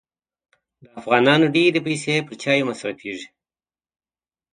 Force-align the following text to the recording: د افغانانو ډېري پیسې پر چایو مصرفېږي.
د 0.83 0.85
افغانانو 0.99 1.45
ډېري 1.55 1.79
پیسې 1.87 2.15
پر 2.27 2.33
چایو 2.43 2.67
مصرفېږي. 2.69 3.27